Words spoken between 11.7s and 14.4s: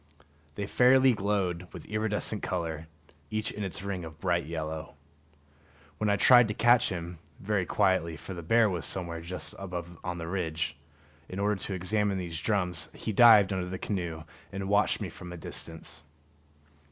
examine these drums, he dived under the canoe